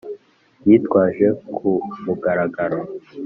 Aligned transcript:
yitwaje 0.67 1.27
ku 1.55 1.69
mugaragaro 2.03 2.79